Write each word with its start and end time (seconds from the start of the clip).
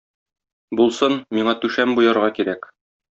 Булсын, 0.79 1.19
миңа 1.39 1.55
түшәм 1.65 1.93
буярга 1.99 2.31
кирәк. 2.41 2.67